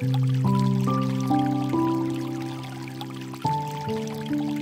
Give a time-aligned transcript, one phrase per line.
[0.00, 0.14] Thank
[4.30, 4.59] you.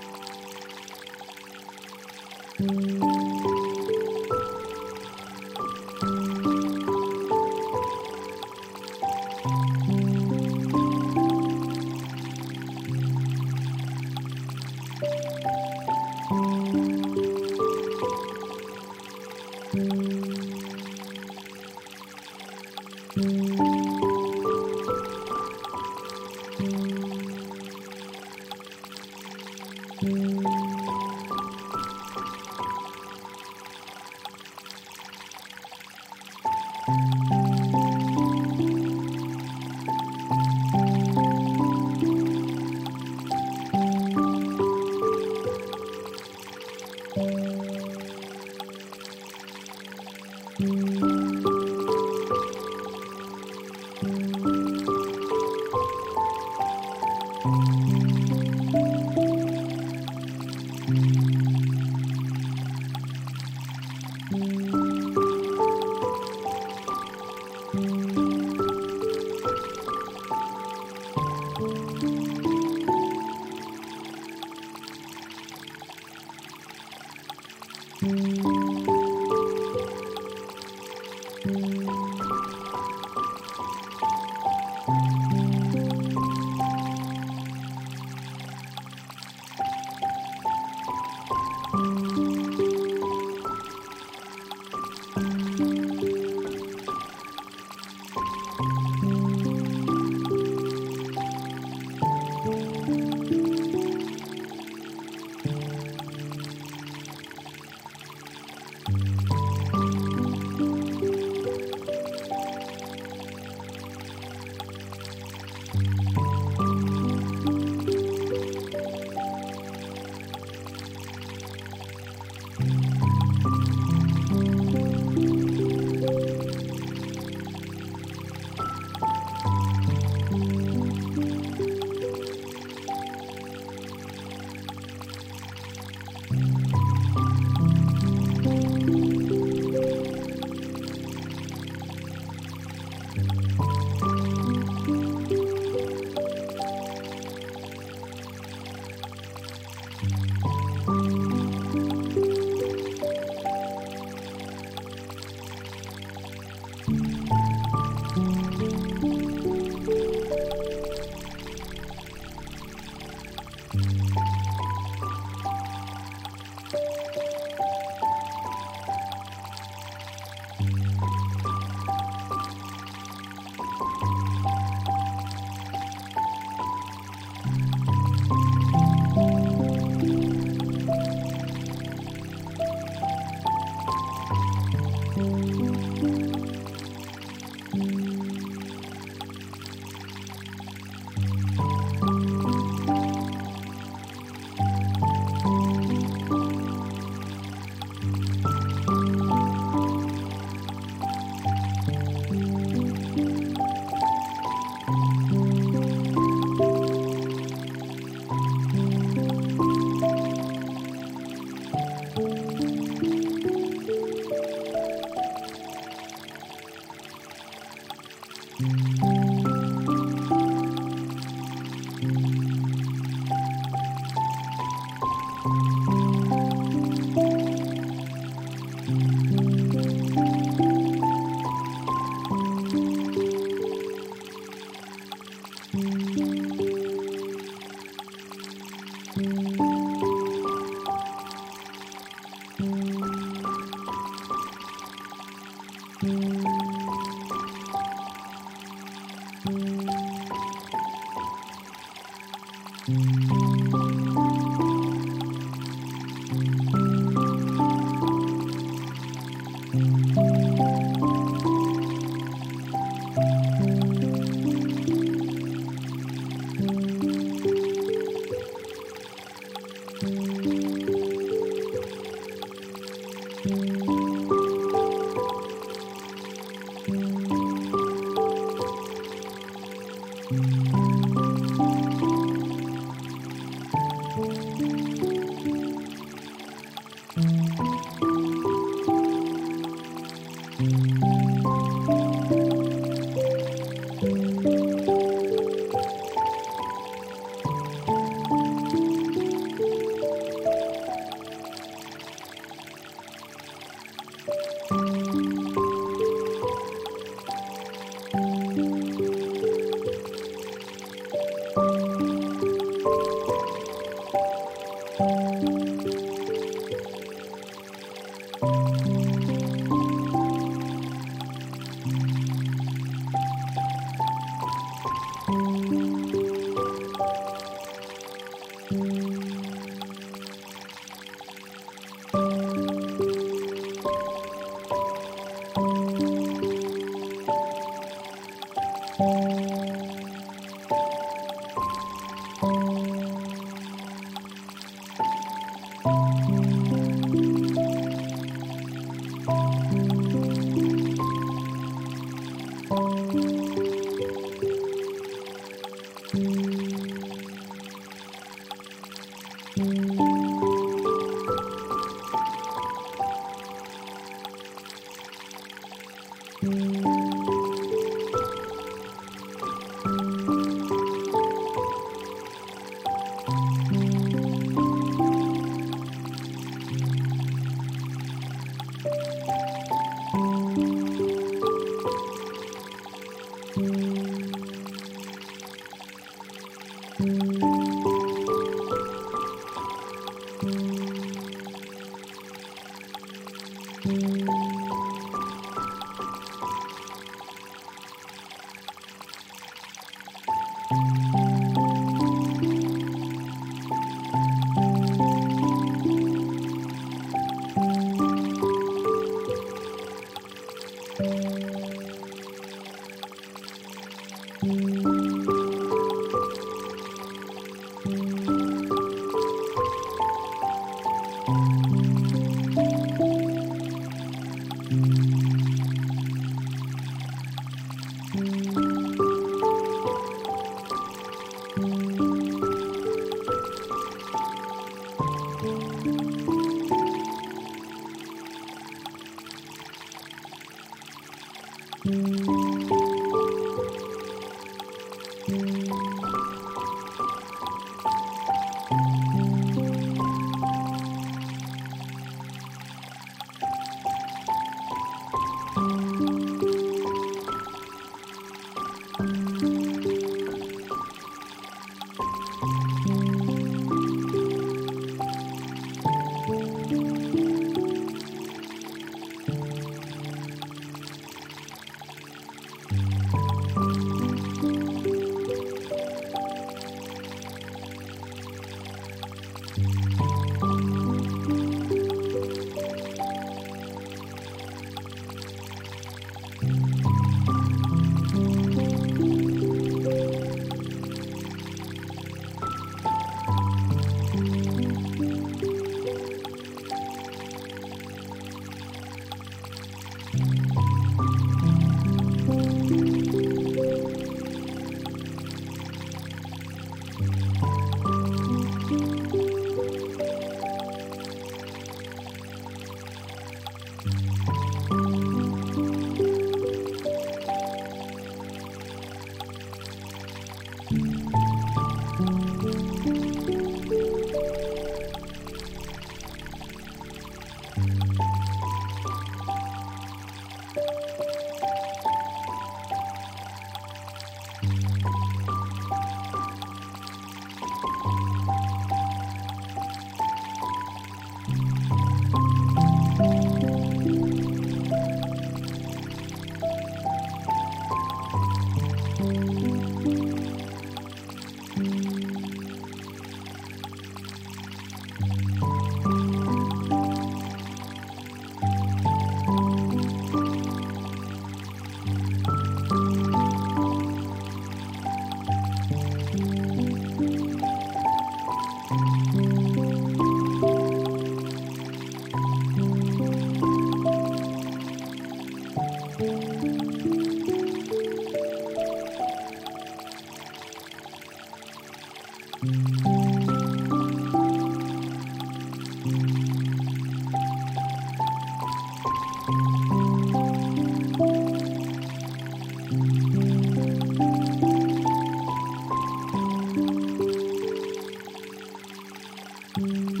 [599.58, 600.00] Thank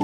[0.00, 0.03] you.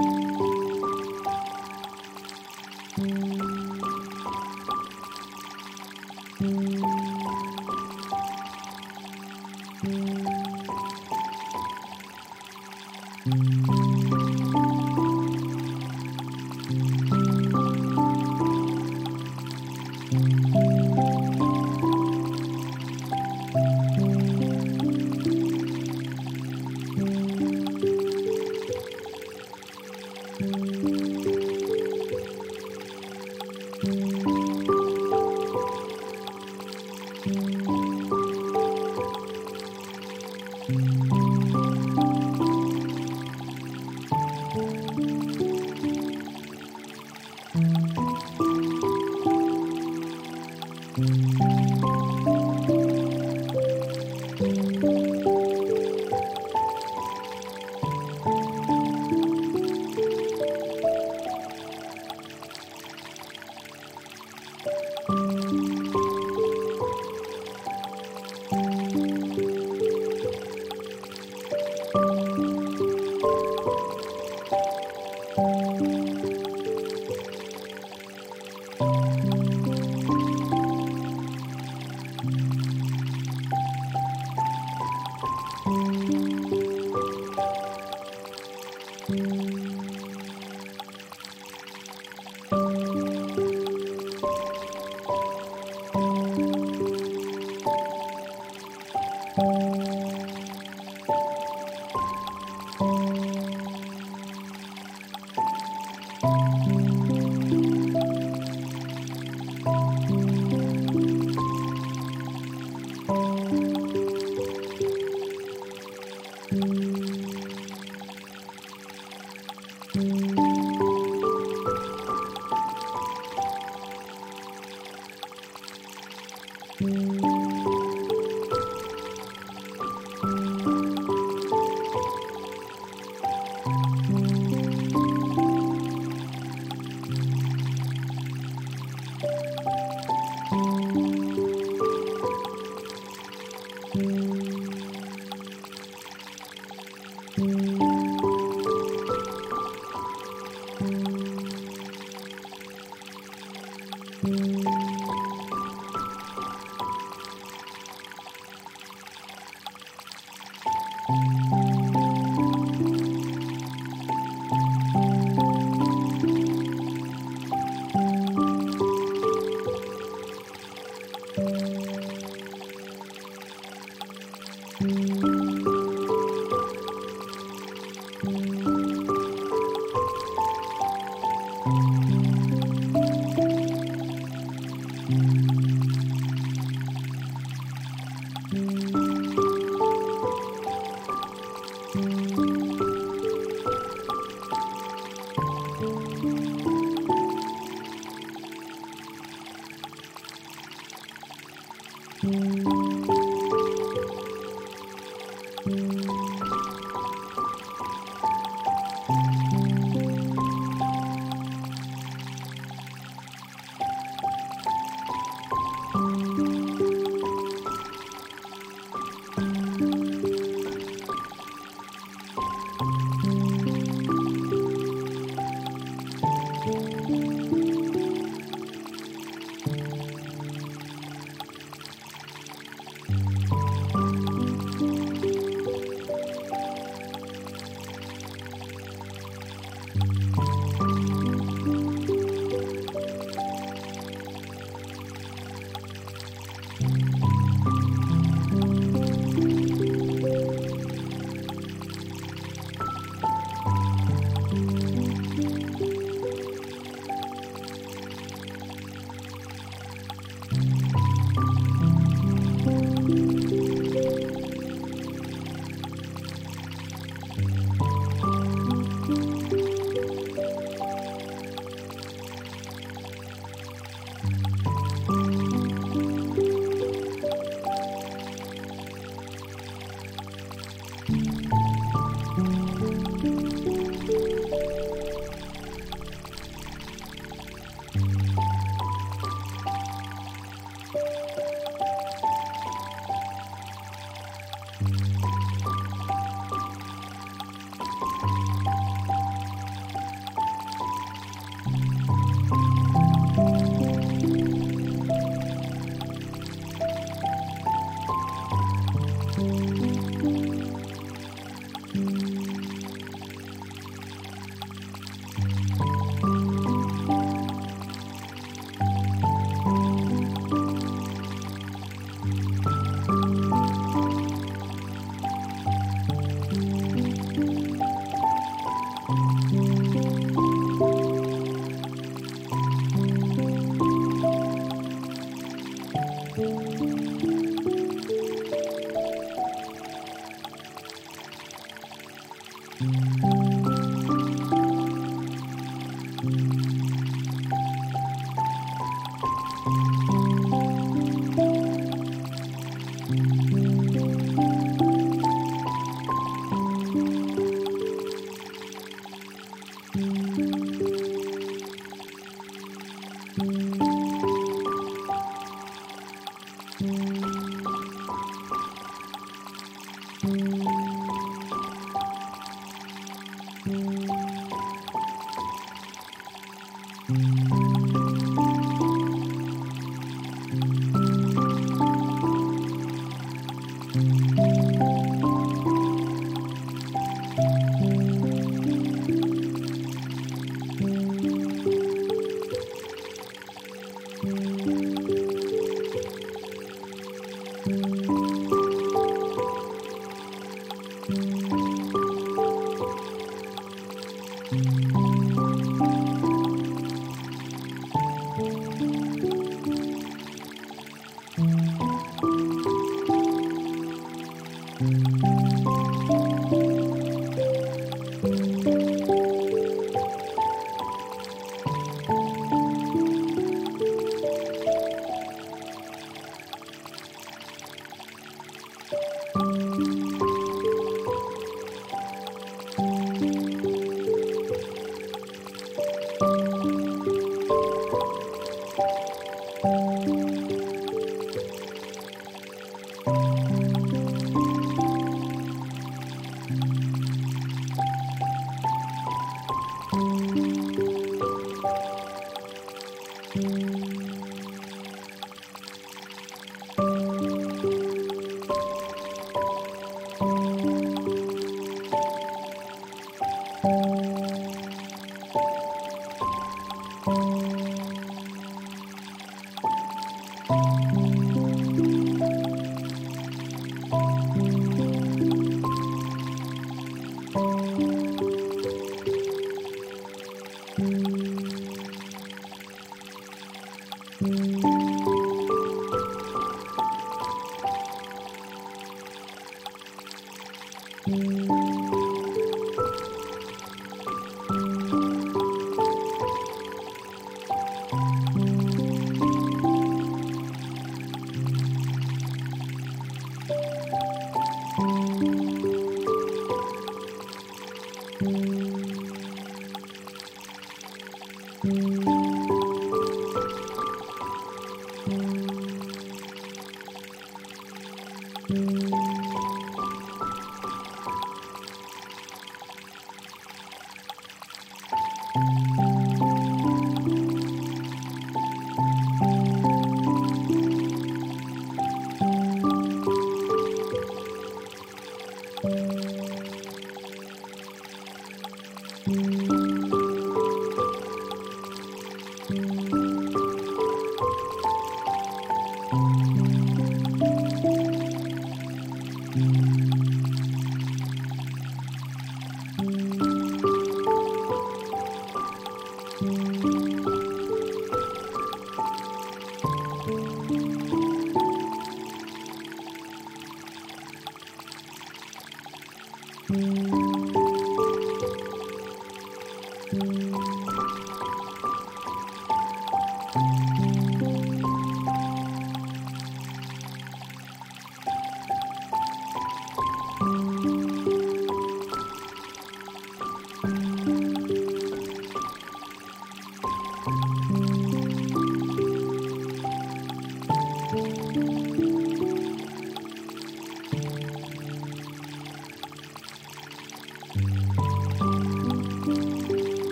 [336.51, 337.80] Música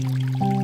[0.00, 0.59] Música